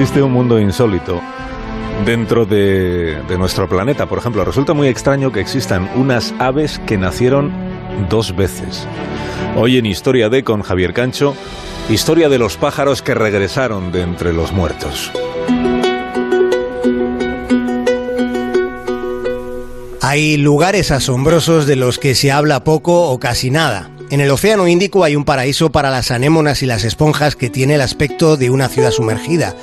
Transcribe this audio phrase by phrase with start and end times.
[0.00, 1.20] existe un mundo insólito
[2.06, 4.06] dentro de, nuestro planeta.
[4.06, 7.52] Por ejemplo, resulta muy extraño que existan unas aves que nacieron
[8.08, 8.86] dos veces.
[9.56, 11.34] Hoy en Historia de con Javier Cancho,
[11.90, 15.12] historia de los pájaros que regresaron de entre los muertos.
[20.00, 23.90] Hay lugares asombrosos de los que se habla poco o casi nada.
[24.08, 27.74] En el Océano Índico hay un paraíso para las anémonas y las esponjas que tiene
[27.74, 29.54] el aspecto de una ciudad sumergida.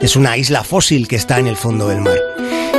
[0.00, 2.18] Es una isla fósil que está en el fondo del mar.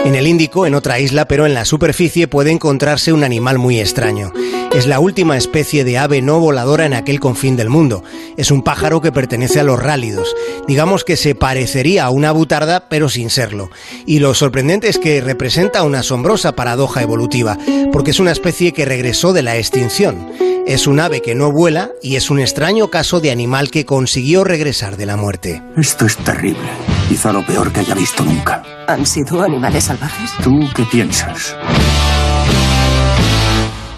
[0.06, 3.80] En el Índico, en otra isla, pero en la superficie, puede encontrarse un animal muy
[3.80, 4.32] extraño.
[4.74, 8.04] Es la última especie de ave no voladora en aquel confín del mundo.
[8.38, 10.36] Es un pájaro que pertenece a los rálidos.
[10.68, 13.70] Digamos que se parecería a una butarda, pero sin serlo.
[14.06, 17.58] Y lo sorprendente es que representa una asombrosa paradoja evolutiva,
[17.92, 20.32] porque es una especie que regresó de la extinción.
[20.68, 24.44] Es un ave que no vuela y es un extraño caso de animal que consiguió
[24.44, 25.62] regresar de la muerte.
[25.76, 26.70] Esto es terrible.
[27.08, 28.64] Quizá lo peor que haya visto nunca.
[28.88, 30.32] ¿Han sido animales salvajes?
[30.44, 31.56] ¿Tú qué piensas?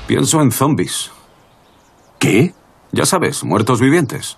[0.05, 1.11] Pienso en zombies.
[2.19, 2.53] ¿Qué?
[2.91, 4.37] Ya sabes, muertos vivientes.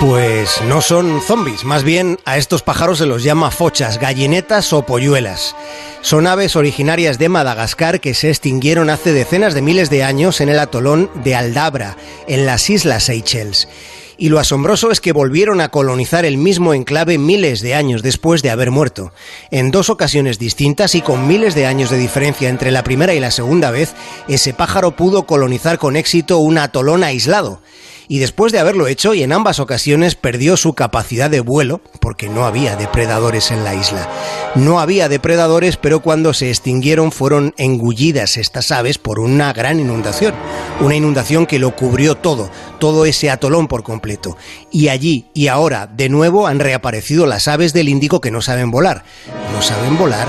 [0.00, 4.84] Pues no son zombies, más bien a estos pájaros se los llama fochas, gallinetas o
[4.84, 5.54] polluelas.
[6.00, 10.48] Son aves originarias de Madagascar que se extinguieron hace decenas de miles de años en
[10.48, 11.96] el atolón de Aldabra,
[12.26, 13.68] en las Islas Seychelles.
[14.16, 18.42] Y lo asombroso es que volvieron a colonizar el mismo enclave miles de años después
[18.42, 19.12] de haber muerto.
[19.50, 23.20] En dos ocasiones distintas y con miles de años de diferencia entre la primera y
[23.20, 23.94] la segunda vez,
[24.28, 27.60] ese pájaro pudo colonizar con éxito un atolón aislado
[28.08, 32.28] y después de haberlo hecho y en ambas ocasiones perdió su capacidad de vuelo porque
[32.28, 34.08] no había depredadores en la isla.
[34.54, 40.34] No había depredadores, pero cuando se extinguieron fueron engullidas estas aves por una gran inundación,
[40.80, 44.36] una inundación que lo cubrió todo, todo ese atolón por completo.
[44.70, 48.70] Y allí y ahora de nuevo han reaparecido las aves del Índico que no saben
[48.70, 49.04] volar.
[49.52, 50.28] No saben volar,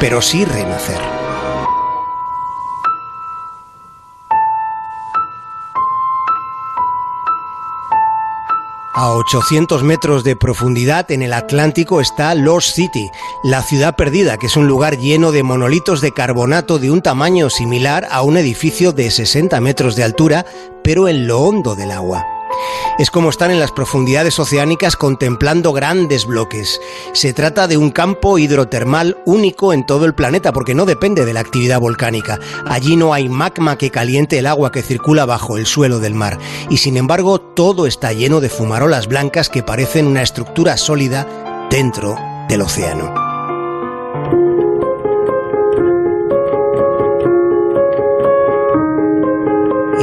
[0.00, 1.21] pero sí renacer.
[9.02, 13.10] A 800 metros de profundidad en el Atlántico está Lost City,
[13.42, 17.50] la ciudad perdida, que es un lugar lleno de monolitos de carbonato de un tamaño
[17.50, 20.46] similar a un edificio de 60 metros de altura,
[20.84, 22.31] pero en lo hondo del agua.
[22.98, 26.80] Es como estar en las profundidades oceánicas contemplando grandes bloques.
[27.12, 31.32] Se trata de un campo hidrotermal único en todo el planeta porque no depende de
[31.32, 32.38] la actividad volcánica.
[32.66, 36.38] Allí no hay magma que caliente el agua que circula bajo el suelo del mar.
[36.70, 41.26] Y sin embargo todo está lleno de fumarolas blancas que parecen una estructura sólida
[41.70, 42.16] dentro
[42.48, 43.21] del océano.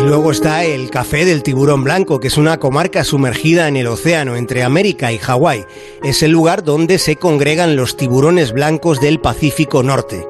[0.09, 4.35] Luego está el Café del Tiburón Blanco, que es una comarca sumergida en el océano
[4.35, 5.65] entre América y Hawái.
[6.03, 10.25] Es el lugar donde se congregan los tiburones blancos del Pacífico Norte.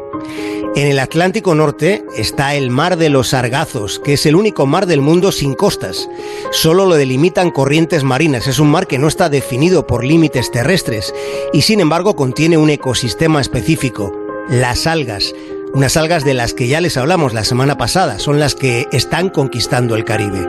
[0.76, 4.86] En el Atlántico Norte está el Mar de los Sargazos, que es el único mar
[4.86, 6.10] del mundo sin costas.
[6.52, 8.48] Solo lo delimitan corrientes marinas.
[8.48, 11.16] Es un mar que no está definido por límites terrestres
[11.54, 14.12] y sin embargo contiene un ecosistema específico,
[14.50, 15.34] las algas,
[15.74, 19.30] unas algas de las que ya les hablamos la semana pasada, son las que están
[19.30, 20.48] conquistando el Caribe.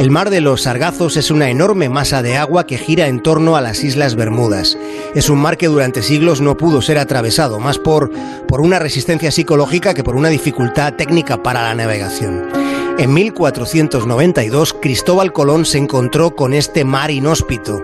[0.00, 3.56] El mar de los Sargazos es una enorme masa de agua que gira en torno
[3.56, 4.76] a las Islas Bermudas.
[5.14, 8.10] Es un mar que durante siglos no pudo ser atravesado, más por,
[8.48, 12.42] por una resistencia psicológica que por una dificultad técnica para la navegación.
[12.98, 17.82] En 1492, Cristóbal Colón se encontró con este mar inhóspito.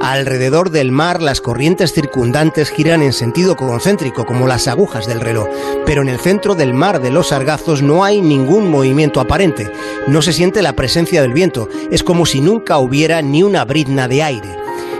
[0.00, 5.48] Alrededor del mar, las corrientes circundantes giran en sentido concéntrico, como las agujas del reloj,
[5.84, 9.70] pero en el centro del mar de los Sargazos no hay ningún movimiento aparente.
[10.06, 11.68] No se siente la presencia del viento.
[11.90, 14.56] Es como si nunca hubiera ni una brizna de aire.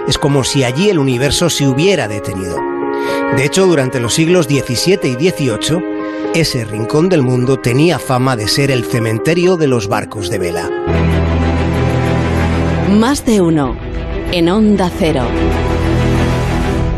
[0.08, 2.58] Es como si allí el universo se hubiera detenido.
[3.36, 5.84] De hecho, durante los siglos XVII y XVIII,
[6.34, 10.70] ese rincón del mundo tenía fama de ser el cementerio de los barcos de vela.
[12.90, 13.87] Más de uno
[14.32, 15.57] en Onda Cero.